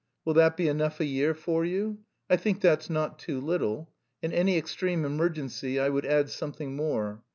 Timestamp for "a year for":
0.99-1.63